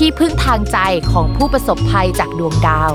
[0.04, 0.78] ี่พึ่งทางใจ
[1.12, 2.92] ของผู้ประสบภัยจากดวงดาว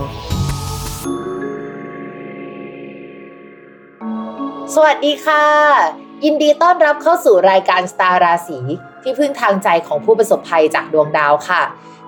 [4.76, 5.46] สวัสดีค่ะ
[6.26, 8.60] ยินดีต้อนรับเข้าสู่รายการสตาร์ราศี
[9.04, 11.62] ที่พึ่งทางใจของผู้ประสบภัยจากดวงดาวค่ะ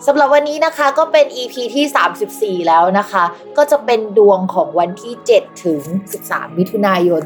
[0.07, 3.23] สำหรับวันนี้นะคะก็เป็น EP ที่ 34 แล้วนะคะ
[3.57, 5.81] ก็จะเป็นดวงของวันที่ 7 ถึง
[6.21, 7.21] 13 มิถุนายน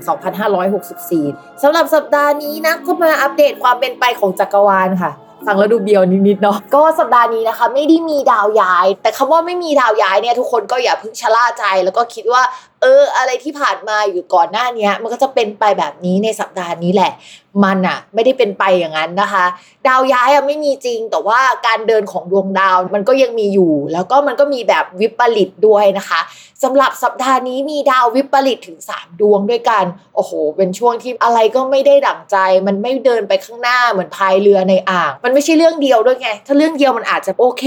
[0.80, 5.12] 2564 สำหรับสัปดาห์นี้นะก็มาอัปเดตความเป็นไปของจักรวาลค่ะ
[5.46, 12.44] ฟังแล้วดูเบียวนิดๆเนาะก็สัปดาห์นี้นะคะ ไม่ได้มีดาวย้าย แต่คำว่าไม่มีดาวย้ายเนี่ยทุกคนก็อย่าเพิ่งชะล่าใจ แล้วก็คิดว่า
[12.82, 17.12] เออ อะไรที่ผ่านมาอยู่ก่อนหน้านี้มันก็จะเป็นไปแบบนี้ในสัปดาห์นี้แหละ
[17.64, 19.46] มันอะไม่ได้เป็นไปอย่างนั้นนะคะ
[19.88, 26.20] ดาวย้ายอะไม่มีจริง แต่ว่าการเดินของดวงดาวมันก็ยังมีอยู่ แล้วก็มันก็มีแบบวิปริตด้วยนะคะ
[26.64, 37.66] สำหรับสัปดาห์นี้มีดาววิปริตถึง 3 ดวงด้วยกัน โอ้โห เป็นช่วงที่อะไรก็ไม่ได้ดั่งใจ มันไม่เดินไปข้างหน้าเหมือนพายเรือในอ่าง มันไม่ใช่เรื่องเดียวด้วยไง ถ้าเรื่องเดียวมันอาจจะโอเค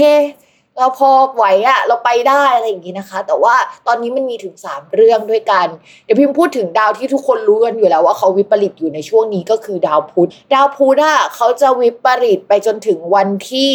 [0.77, 3.55] เราพอไหวอะเราไปได้อะไรอย่างนี้นะคะ แต่ว่า
[3.87, 5.67] ตอนนี้มันมีถึง 3 เรื่องด้วยกัน
[6.05, 13.69] เดี๋ยวพิมพ์พูดถึงดาวที่ทุกคนรู้กันอยู่แล้วว่าเขาวิปริตอยู่ในช่วงนี้ก็คือดาวพุธ ดาวพุธอะเขาจะวิปริตไปจนถึงวันที่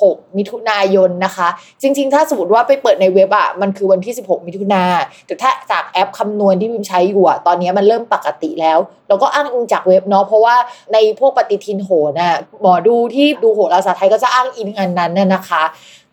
[0.00, 1.48] 16 มิถุนายนนะคะ
[1.82, 4.84] จริง ๆ ถ้าสมมติว่าไปเปิดในเว็บอะมันคือวันที่ 16 มิถุนา
[5.26, 10.56] แต่ถ้าจากแอปคำนวณที่พิมใช้อยู่อะตอนนี้มันเริ่มปกติแล้วเราก็อ้างอิงจากเว็บเนาะเพราะว่า
[10.92, 15.64] ในพวกปฏิทินโหนะหมอดูที่ดูโหราศาสตร์ไทยก็จะอ้างอิงอันนั้นน่ะนะคะ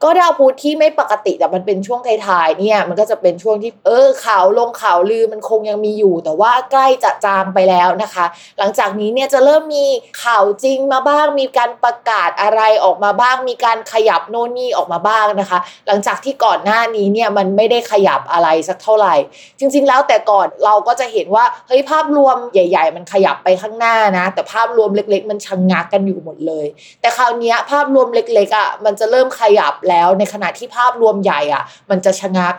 [0.04, 8.26] ก็ดาวพุธที่ไม่ปกติแต่มันเป็นช่วงท้ายๆเนี่ยมันก็จะเป็นช่วงที่เออข่าวลงข่าวลือมันคงยังมีอยู่ แต่ว่าใกล้จะจางไปแล้วนะคะ
[8.60, 9.86] หลังจากนี้เนี่ยจะเริ่มมี
[10.24, 19.16] ข่าวจริงมาบ้างมีการประกาศอะไรออกมาบ้างมีการขยับโน่นนี่ออกมาบ้างนะคะ หลังจากที่ก่อนหน้านี้เนี่ยมันไม่ได้ขยับอะไรสักเท่าไหร่
[19.60, 26.68] จริง ๆ แล้วแต่ก่อนเราก็จะเห็นว่าเฮ้ยภาพรวมใหญ่ ๆ มันขยับไปข้างหน้านะ แต่ภาพรวมเล็ก ๆ มันชะงงักกันอยู่หมดเลย
[27.02, 32.54] แต่คราวนี้ภาพรวมเล็กๆอะมันจะเริ่มขยับแล้วแล้วในขณะที่ภาพรวมใหญ่อะ มันจะชะงัก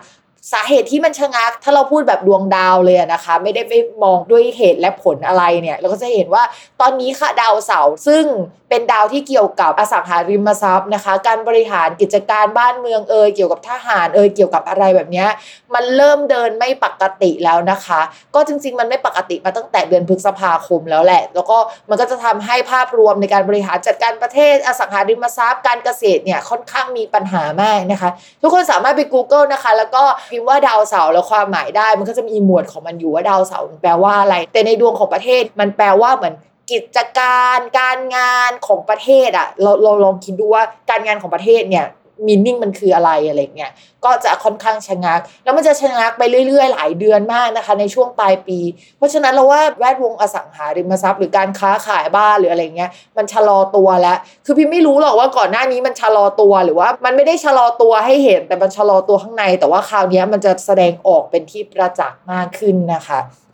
[0.53, 3.73] สาเหตุที่มันชะงัก ถ้าเราพูดแบบดวงดาวเลยนะคะ ไม่ได้ไป
[4.03, 6.43] มองด้วยเหตุและผลอะไรเนี่ยเราก็จะเห็นว่า
[6.81, 8.25] ตอนนี้ค่ะดาวเสาร์ซึ่ง
[8.69, 15.25] เป็นดาวที่เกี่ยวกับอสังหาริมทรัพย์นะคะ การบริหารกิจการบ้านเมืองเอยเกี่ยวกับทหารเอยเกี่ยวกับอะไรแบบนี้
[15.73, 18.01] มันเริ่มเดินไม่ปกติแล้วนะคะ
[18.35, 21.57] ก็จริง ๆ มันไม่ปกติมาตั้งแต่เดือนพฤษภาคมแล้วแหละ แล้วก็
[21.89, 28.09] มันก็จะทำให้ภาพรวมในการบริหารจัดการประเทศอสังหาริมทรัพย์ การเกษตรเนี่ยค่อนข้างมีปัญหามากนะคะ
[28.41, 30.03] ทุกคนสามารถไป Google นะคะ แล้วก็
[30.35, 36.35] พิมพ์ว่าดาวเสาร์แล้วความหมายได้ มันก็จะมีหมวดของมันอยู่ว่าดาวเสาร์แปลว่าอะไร แต่ในดวงของประเทศมันแปลว่าเหมือน
[36.71, 41.85] กิจการการงานของประเทศอะเราเราลองคิดดูว่าการงานของประเทศเนี่ย
[42.27, 43.71] มีนิ่งมันคืออะไรอะไรเงี้ย
[44.03, 48.59] ก็จะค่อนข้างชะงัก แล้วมันจะชะงักไปเรื่อย ๆ หลายเดือนมากนะคะ ในช่วงปลายปี
[48.97, 63.19] เพราะฉะนั้นเราว่าแวดวงอสังหาริมทรัพย์หรือการค้าขายบ้านหรืออะไรเงี้ยมันชะลอตัวแล้วคือพี่ไม่รู้หรอกว่าก่อนหน้านี้มันชะลอตัวหรือว่า มันไม่ได้ชะลอตัวให้เห็นแต่มันชะลอตัวข้างใน แต่ว่าคราวนี้มันจะแสดงออกเป็นที่ประจักษ์มากขึ้นนะคะ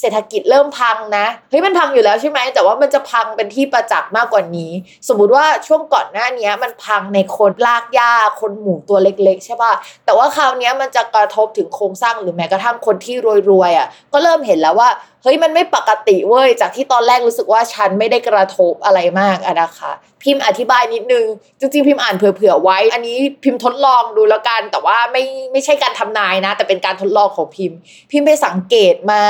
[0.00, 4.70] เศรษฐกิจเริ่มพังนะเฮ้ยมันพังอยู่แล้วใช่ไหมแต่ว่ามันจะพังเป็นที่ประจักษ์มากกว่านี้
[5.08, 9.72] สมมติว่าช่วงก่อนหน้านี้มันพังในคนลากหญ้าคนหมู่ตัวเล็ก ๆ ใช่ป่ะ
[10.04, 13.16] แต่ว่าคราวนี้มันจะกระทบถึงโครงสร้างหรือแม้กระทั่งคนที่
[13.50, 14.88] รวยๆอะก็เริ่มเห็นแล้วว่า
[15.22, 19.92] เฮ้ยมันไม่ปกติเว้ยจากที่ตอนแรกรู้สึกว่าฉันไม่ได้กระทบอะไรมากอะนะคะ
[20.22, 21.26] พิมพ์อธิบายนิดนึง
[21.58, 27.78] จริงๆ พิมพ์อ่านเผื่อๆไว้ อันนี้พิมพ์ทดลองดูแล้วกัน แต่ว่าไม่ไม่ใช่การทำนายนะ แต่เป็นการทดลองของพิมพ์
[28.10, 29.24] พิมพ์ไปสังเกตมา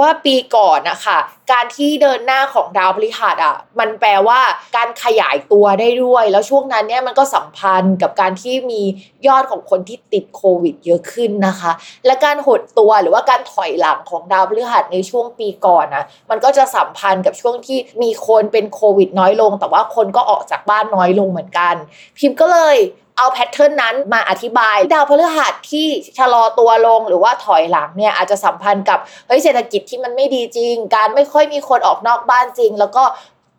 [0.00, 1.18] ว่าปีก่อนนะคะ
[1.52, 4.40] การที่เดินหน้าของดาวพฤหัสอะมันแปลว่า
[4.76, 8.82] การขยายตัวได้ด้วย แล้วช่วงนั้นเนี่ยมันก็สัมพันธ์กับการที่มี
[9.26, 11.72] ยอดของคนที่ติดโควิดเยอะขึ้นนะคะ
[12.06, 21.74] และการหดตัวหรือว่าการถอยหลังของดาวพฤหัสในช่วงช่วงปีก่อนนะมันก็จะสัมพันธ์กับช่วงที่มีคนเป็นโควิดน้อยลง แต่ว่าคนก็ออกจากบ้านน้อยลงเหมือนกัน
[22.18, 22.76] พิมพ์ก็เลย
[23.18, 25.86] เอาแพทเทิร์นนั้นมาอธิบาย ดาวพฤหัสที่
[26.18, 33.04] ชะลอตัวลงหรือว่าถอยหลังเนี่ยอาจจะสัมพันธ์กับเฮ้ยเศรษฐกิจที่มันไม่ดีจริง การไม่ค่อยมีคนออกนอกบ้านจริง แล้วก็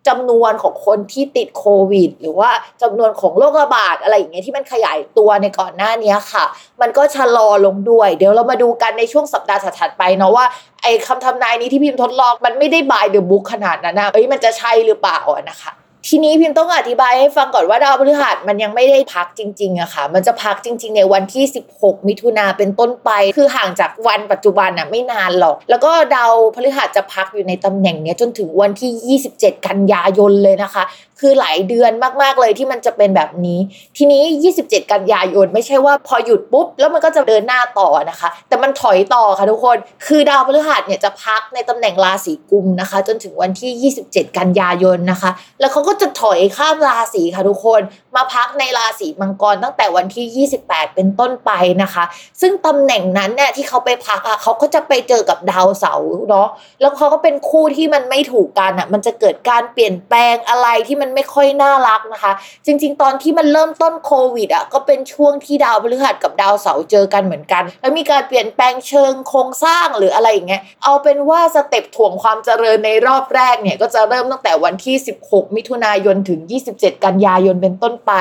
[0.08, 2.50] จำนวนของคนที่ติดโควิด หรือว่า
[2.82, 6.44] จำนวนของโรคระบาดอะไรอย่างเงี้ยที่มันขยายตัวในก่อนหน้านี้ค่ะ
[6.80, 10.44] มันก็ชะลอลงด้วย เดี๋ยวเรามาดูกันในช่วงสัปดาห์ถัดไปเนาะว่า
[10.82, 15.20] ไอ้คำทำนายนี้ที่พิมพ์ทดลองมันไม่ได้บายเดอะบุ๊กขนาดนั้นนะเอ้ยมันจะใช่หรือเปล่า
[15.50, 15.72] นะคะ
[16.10, 21.44] ทีนี้พิมพ์ต้องอธิบายให้ฟังก่อนว่าดาวพฤหัสมันยังไม่ได้พักจริงๆอะค่ะ มันจะพักจริง ๆ ในวันที่
[21.76, 30.82] 16 มิถุนาเป็นต้นไป คือห่างจากวันปัจจุบันอะไม่นานหรอก แล้วก็ดาวพฤหัสจะพักอยู่ในตำแหน่งนี้จนถึงวันที่ 27 กันยายนเลยนะคะ
[31.20, 31.92] คือหลายเดือน
[32.22, 33.58] มากๆเลยที่มันจะเป็นแบบนี้
[33.96, 34.22] ทีนี้
[34.56, 39.76] 27 กันยายนไม่ใช่ว่าพอหยุดปุ๊บ แล้วมันก็จะเดินหน้าต่อนะคะ แต่มันถอยต่อค่ะทุกคน
[40.06, 45.30] คือดาวพฤหัสเนี่ยจะพักในตำแหน่งราศีกุมนะคะ จนถึงวันที่ 27 กันยายนนะคะ
[45.60, 47.80] แล้วเขาก็จะถอยข้ามราศีค่ะทุกคน
[48.16, 51.50] มาพักในราศีมังกรตั้งแต่วันที่ 28 เป็นต้นไป
[51.82, 52.04] นะคะ
[52.40, 56.48] ซึ่งตำแหน่งนั้นเนี่ยที่เขาไปพักอะเขาก็จะไปเจอกับดาวเสาร์เนาะ
[56.80, 62.32] แล้วเขาก็เป็นคู่ที่มันไม่ถูกกันอะมันจะเกิดการเปลี่ยนแปลงอะไรที่มันไม่ค่อยน่ารักนะคะ
[62.66, 74.96] จริง ๆ ตอนที่มันเริ่มต้นโควิดอะก็เป็นช่วงที่ดาวพฤหัสกับดาวเสาร์เจอกันเหมือนกัน แล้วมีการเปลี่ยนแปลงเชิงโครงสร้างหรืออะไรอย่างเงี้ยเอาเป็นว่าสเต็ปถ่วงความเจริญในรอบแรกเนี่ยก็จะเริ่มตั้งแต่วันที่
[75.26, 76.40] 16 มิถุนายนถึง
[76.72, 78.12] 27 กันยายนเป็นต้นไป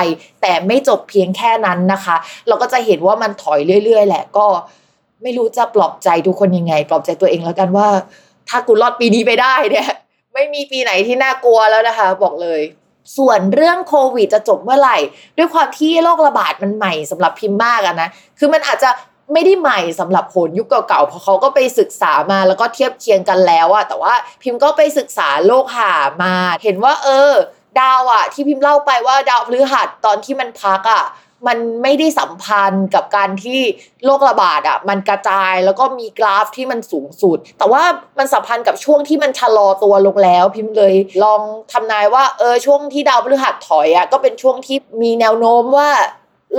[0.41, 2.15] แต่ไม่จบเพียงแค่นั้นนะคะ
[2.47, 4.45] เราก็จะเห็นว่ามันถอยเรื่อย ๆ แหละก็
[5.23, 7.87] ไม่รู้จะปลอบใจทุกคนยังไง ปลอบใจตัวเองแล้วกันว่า
[8.49, 9.89] ถ้ากูรอดปีนี้ไปได้เนี่ย
[10.37, 12.61] ไม่มีปีไหนที่น่ากลัวแล้วนะคะ บอกเลย
[13.17, 14.97] ส่วนเรื่องโควิดจะจบเมื่อไหร่
[15.37, 18.89] ด้วยความที่โรคระบาดมันใหม่สำหรับพิมพ์มากอะนะคือมันอาจจะ
[19.33, 24.13] ไม่ได้ใหม่สำหรับโหนยุคเก่าๆ เพราะเขาก็ไปศึกษามาแล้วก็เทียบเคียงกันแล้วอะแต่ว่า
[24.43, 25.93] พิมพ์ก็ไปศึกษาโลกหา
[26.23, 27.33] มา เห็นว่า เออ
[27.79, 31.03] ดาวอะที่พิมพ์เล่าไปว่าดาวพฤหัสตอนที่มันพักอะ
[31.47, 33.59] มันไม่ได้สัมพันธ์กับการที่
[34.05, 37.83] โรคระบาดอะมันกระจายแล้วก็มีกราฟที่มันสูงสุด แต่ว่า
[38.17, 40.93] มันสัมพันธ์กับช่วงที่มันชะลอตัวลงแล้ว พิมพ์เลย
[41.23, 41.41] ลอง
[41.71, 45.89] ทำนายว่าเออช่วงที่ดาวพฤหัสถอยอะก็เป็นช่วงที่มีแนวโน้มว่า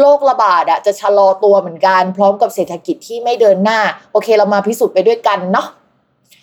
[0.01, 3.81] โรคระบาดอะจะชะลอตัวเหมือนกัน พร้อมกับเศรษฐกิจที่ไม่เดินหน้า
[4.13, 5.67] โอเคเรามาพิสูจน์ไปด้วยกันเนาะ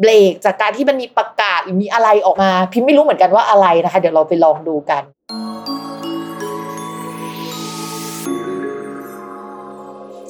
[0.00, 5.02] เบรกจากการที่มันมีประกาศหรือมีอะไรออกมา พิมพ์ไม่รู้เหมือนกันว่าอะไรนะคะ เดี๋ยวเราไปลองดูกัน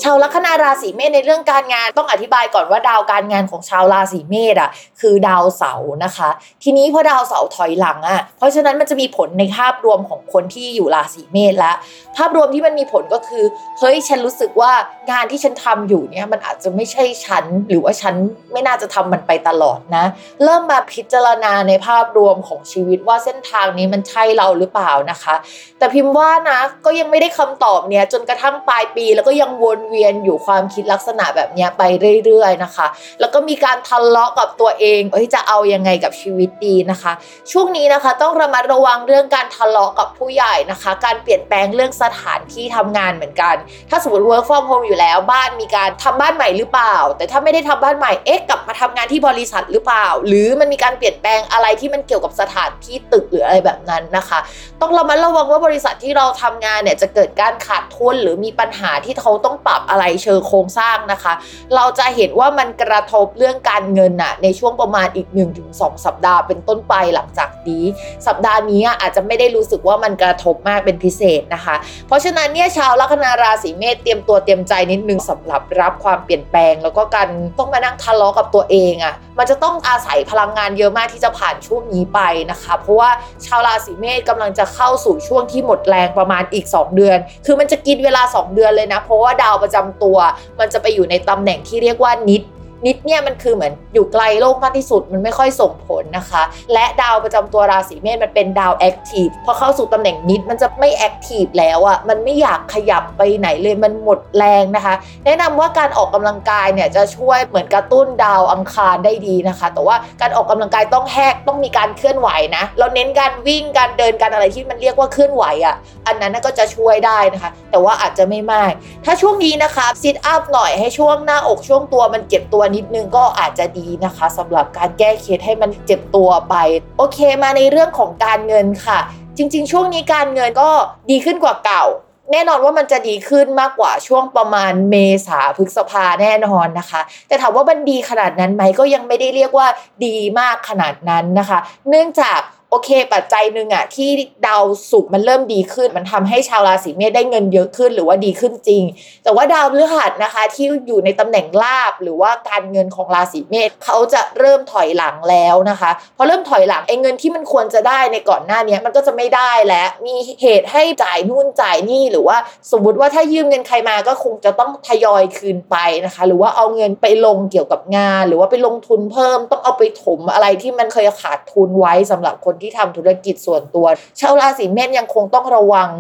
[0.02, 6.28] ชาวลัคนาราศีเมษในเรื่องการงานต้องอธิบายก่อนว่าดาวการงานของชาวราศีเมษอะคือดาวเสาร์นะคะ
[6.62, 11.76] ทีนี้พอดาวเสาร์ถอยหลังอะเพราะฉะนั้นมันจะมีผลในภาพรวมของคนที่อยู่ราศีเมษแล้ว
[12.17, 13.45] ภาพรวมที่มันมีผลก็คือ
[13.78, 14.73] เฮ้ยฉันรู้สึกว่า
[15.11, 18.14] งานที่ฉันทำอยู่เนี่ยมันอาจจะไม่ใช่ฉันหรือว่าฉัน
[18.52, 20.05] ไม่น่าจะทำมันไปตลอดนะ
[20.45, 25.35] เริ่มมาพิจารณาในภาพรวมของชีวิตว่าเส้นทางนี้มันใช่เราหรือเปล่านะคะ
[25.78, 31.83] แต่พิมพ์ว่านะก็ยังไม่ได้คำตอบเนี่ยจนกระทั่งปลายปีแล้วก็ยังวนเวียนอยู่ความคิดลักษณะแบบนี้ไป
[32.25, 32.87] เรื่อยๆนะคะ
[33.21, 37.12] แล้วก็มีการทะเลาะกับตัวเองเอ้ยจะเอายังไงกับชีวิตดีนะคะ
[37.52, 43.57] ช่วงนี้นะคะต้องระมัดระวังเรื่องการทะเลาะกับผู้ใหญ่นะคะ การเปลี่ยนแปลงเรื่องสถานที่ทำงานเหมือนกัน
[43.90, 54.38] ถ้าสมมติ work from home อยู่แล้วบ้านมีการทำบ้านใหม่หรือเปล่า แต่ถ้าไม่ได้ทำบ้านใหม่เอ๊ะกลับมาทำงานที่บริษัทหรือเปล่า หรือมันมีการเปลี่ยนแปลงอะไรที่มันเกี่ยวกับสถานที่ตึกหรืออะไรแบบนั้นนะคะ
[54.80, 61.32] ต้องระมัดระวังว่าบริษัทที่เราทำงานเนี่ยจะเกิดการขาดทุนหรือมีปัญหาที่เขาต้องปรับอะไรเชิงโครงสร้างนะคะ
[61.75, 65.28] เราจะเห็นว่ามันกระทบเรื่องการเงินน่ะในช่วงประมาณอีก
[65.66, 67.85] 1-2 สัปดาห์เป็นต้นไปหลังจากนี้
[68.26, 71.75] สัปดาห์นี้อาจจะไม่ได้รู้สึกว่ามันกระทบมากเป็นพิเศษนะคะ
[72.06, 82.20] เพราะฉะนั้นเนี่ยชาวลัคนาราศีเมษเตรียมตัวเตรียมใจนิดนึงสำหรับรับความเปลี่ยนแปลง แล้วก็การต้องมานั่งทะเลาะกับตัวเองอะ่ะมันจะต้องอาศัยพลังงานเยอะมากที่จะผ่านช่วงนี้ไป
[82.50, 83.11] นะคะ เพราะว่า
[83.47, 90.18] ชาวราศีเมษกำลังจะเข้าสู่ช่วงที่หมดแรงประมาณอีก 2 เดือน คือมันจะกินเวลา 2 เดือนเลยนะ เพราะว่าดาวประจำตัว
[90.58, 92.42] มันจะไปอยู่ในตำแหน่งที่เรียกว่านิด
[92.87, 96.42] นิดเนี่ยมันคือเหมือนอยู่ไกลโลกมากที่สุดมันไม่ค่อยส่งผลนะคะ
[96.73, 104.94] และดาวประจำตัวราศีเมษมันเป็นดาวแอคทีฟพอเข้าสู่ตำแหน่งนิดมันจะไม่แอคทีฟแล้วอะ่ะมันไม่อยากขยับไปไหนเลยมันหมดแรงนะคะ
[105.25, 115.75] แนะนำว่าการออกกำลังกายเนี่ยจะช่วยเหมือนกระตุ้นดาวอังคารได้ดีนะคะ แต่ว่าการออกกำลังกายต้องแหกต้องมีการเคลื่อนไหวนะ เราเน้นการวิ่งการเดินการอะไรที่มันเรียกว่าเคลื่อนไหวอะ่ะ
[116.06, 118.73] อันนั้นก็จะช่วยได้นะคะ แต่ว่าอาจจะไม่มาก
[119.04, 126.54] ถ้าช่วงนี้นะคะซิทอัพหน่อยให้ช่วงหน้าอกช่วงตัวมันเจ็บตัวนิดนึงก็อาจจะดีนะคะสำหรับการแก้เคสให้มันเจ็บตัวไป
[126.98, 128.98] โอเคมาในเรื่องของการเงินค่ะ
[129.37, 130.68] จริง ๆ ช่วงนี้การเงินก็
[131.10, 131.84] ดีขึ้นกว่าเก่า
[132.32, 134.96] แน่นอนว่ามันจะดีขึ้นมากกว่าช่วงประมาณเม
[135.26, 139.66] ษาพฤษภาแน่นอนนะคะ แต่ถามว่ามันดีขนาดนั้นไหมก็ยังไม่ได้เรียกว่า
[140.06, 141.58] ดีมากขนาดนั้นนะคะ
[141.88, 144.10] เนื่องจาก โอเค ปัจจัยหนึ่งอะที่
[144.46, 148.82] ดาวศุกร์มันเริ่มดีขึ้น มันทำให้ชาวราศีเมษได้เงินเยอะขึ้นหรือว่าดีขึ้นจริง
[149.25, 162.37] แต่ว่าดาวพฤหัสนะคะ ที่อยู่ในตำแหน่งลาบหรือว่าการเงินของราศีเมษเขาจะเริ่มถอยหลังแล้วนะคะพอเริ่มถอยหลังไอ้เงินที่มันควรจะได้ในก่อนหน้านี้มันก็จะไม่ได้แล้วมีเหตุให้จ่ายนู่นจ่ายนี่หรือว่า
[162.72, 173.86] สมมติว่าถ้ายืมเงินใครมาก็คงจะต้องทยอยคืนไปนะคะ หรือว่าเอาเงินไปลงเกี่ยวกับงาน หรือว่าไปลงทุนเพิ่มต้องเอาไปถมอะไรที่มันเคยขาดทุนไว้สำหรับคนที่ทำธุรกิจส่วนตัว
[174.20, 175.90] ชาวราศีเมษยังคงต้องระวัง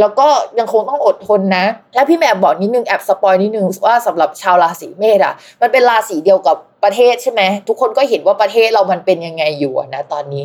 [0.00, 1.64] แล้วก็ยังคงต้องอดทนนะ
[1.94, 10.44] และพี่แม่บอกนิดนึงแอบสปอยนิดนึงว่าสำหรับชาวราศีเมษอะ มันเป็นราศีเดียวกับประเทศใช่ไหมทุกคนก็เห็นว่าประเทศเรามันเป็นยังไงอยู่นะตอนนี้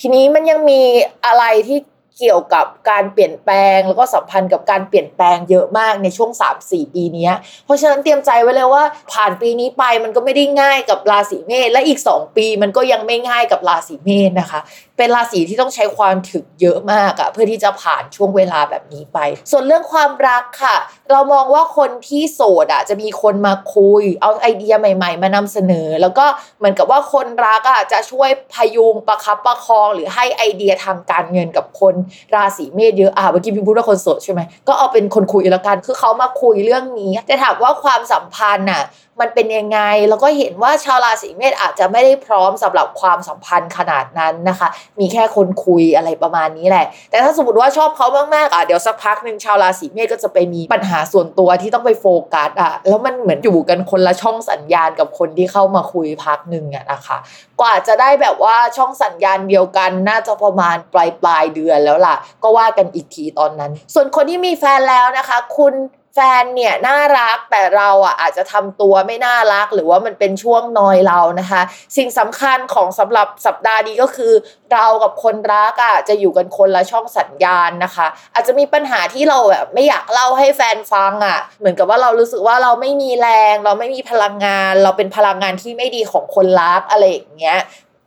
[0.00, 0.80] ทีนี้มันยังมี
[1.26, 1.78] อะไรที่
[2.20, 6.30] เกี่ยวกับการเปลี่ยนแปลงแล้วก็สัมพันธ์กับการเปลี่ยนแปลงเยอะมากในช่วง
[6.62, 7.30] 3-4 ปีนี้
[7.64, 8.82] เพราะฉะนั้นเตรียมใจไว้เลยว่า
[9.12, 14.60] ผ่านปีนี้ไปมันก็ไม่ได้ง่ายกับราศีเมษและอีก 2 ปีมันก็ยังไม่ง่ายกับราศีเมษนะคะ
[14.96, 19.18] เป็นราศีที่ต้องใช้ความถึกเยอะมากอะเพื่อที่จะผ่านช่วงเวลาแบบนี้ไป
[19.50, 20.76] ส่วนเรื่องความรักค่ะ
[21.10, 26.26] เรามองว่าคนที่โสดอะจะมีคนมาคุย เอาไอเดียใหม่ ๆ มานำเสนอ แล้วก็
[26.58, 31.94] เหมือนกับว่าคนรักอะจะช่วยพยุงประคับประคอง หรือให้ไอเดียทางการเงินกับคน
[32.34, 38.82] ราศีเมษเยอะอะเมื่อกี้พี่พูดว่าคนโสดใช่ไหมก็เอาเป็นคนคุยแล้วกันคือเขามาคุยเรื่องนี้แต่ถามว่าความสัมพันธ์น่ะ
[39.20, 44.68] มันเป็นยังไง แล้วก็เห็นว่าชาวราศีเมษอาจจะไม่ได้พร้อมสำหรับความสัมพันธ์ขนาดนั้นนะคะ
[45.00, 57.16] มีแค่คนคุยอะไรประมาณนี้แหละ แต่ถ้าสมมติว่าชอบเขามากๆอะเดี๋ยวสักพักหนึ่งชาวราศีเมษก็จะไปมีปัญหาส่วนตัวที่ต้องไปโฟกัสอะแล้วมันเหมือนอยู่กันคนละช่องสัญญาณกับคนที่เข้ามาคุยพักหนึ่งอะนะคะ
[57.60, 65.74] กว่าจะได้แบบว่าช่องสัญญาณเดียวกันน่าจะประมาณปลายปลายเดือนแล้วล่ะ ก็ว่ากันอีกทีตอนนั้น ส่วนคนที่มีแฟนแล้วนะคะ คุณ
[66.18, 71.62] แฟนเนี่ยน่ารักแต่เราอะอาจจะทำตัวไม่น่ารัก หรือว่ามันเป็นช่วงนอยเรานะคะ
[71.96, 74.32] สิ่งสำคัญของสำหรับสัปดาห์นี้ก็คือ
[74.72, 87.58] เรากับคนรักอะจะอยู่กันคนละช่องสัญญาณนะคะ อาจจะมีปัญหาที่เราแบบไม่อยากเล่าให้แฟนฟังอะ เหมือนกับว่าเรารู้สึกว่าเราไม่มีแรง เราไม่มีพลังงาน เราเป็นพลังงานที่ไม่ดีของคนรักอะไรอย่างเงี้ย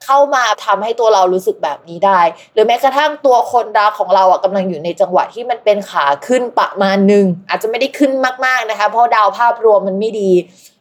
[0.09, 2.21] เข้ามาทำให้ตัวเรารู้สึกแบบนี้ได้
[2.53, 8.11] หรือแม้กระทั่งตัวคนรักของเราอะกำลังอยู่ในจังหวะที่มันเป็นขาขึ้นประมาณหนึ่งอาจจะไม่ได้ขึ้น
[8.45, 10.31] มากๆนะคะ เพราะดาวภาพรวมมันไม่ดี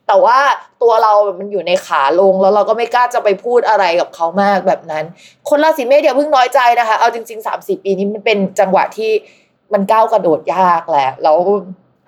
[0.07, 0.39] แต่ว่า
[0.83, 5.05] ตัวเรามันอยู่ในขาลงแล้วเราก็ไม่กล้าจะไปพูดอะไรกับเขามากแบบนั้น
[5.49, 9.11] คนราศีเมษอย่าเพิ่งน้อยใจนะคะ เอาจริงๆ3ามสี่ปีนี้มันเป็นจังหวะที่
[9.73, 11.39] มันก้าวกระโดดยากแหละแล้ว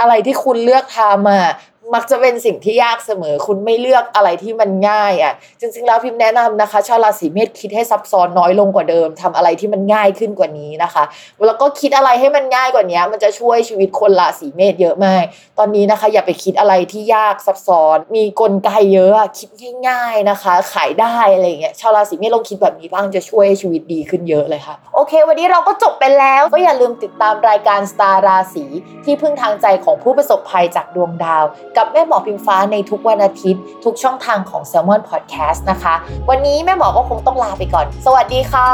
[0.00, 1.46] อะไรที่คุณเลือกทำอะ
[1.94, 11.04] มักจะเป็นสิ่งที่ยากเสมอ คุณไม่เลือกอะไรที่มันง่ายอะ จริงๆ แล้วพิมพ์แนะนำนะคะ ชาวราศีเมษคิดให้ซับซ้อนน้อยลงกว่าเดิมทำอะไรที่มันง่ายขึ้นกว่านี้นะคะ
[11.46, 15.24] แล้วก็คิดอะไรให้มันง่ายกว่านี้มันจะช่วยชีวิตคนราศีเมษเยอะมาก
[15.58, 19.48] ตอนนี้นะคะ อย่าไปคิดอะไรที่ยากซับซ้อน มีกลไกเยอะคิด
[19.88, 28.64] ง่ายๆนะคะ ขายได้อะไรเงี้ย ชาวราศีเมษลองคิดแบบนี้บ้างจะช่วยชีวิตดีขึ้นเยอะเลยค่ะ โอเค วันนี้เราก็จบไปแล้ว ก็อย่าลืมติดตามรายการสตาร์ราศี
[29.04, 31.44] ที่พึ่งทางใจของผู้ประสบภัยจากดวงดาว
[31.76, 35.94] กกับแม่หมอพิมฟ้าในทุกวันอาทิตย์ ทุกช่องทางของ s ซ l m o n Podcast นะคะ
[36.30, 38.70] วันนี้แม่หมอก็คงต้องลาไปก่อน สวัสดีค่ะ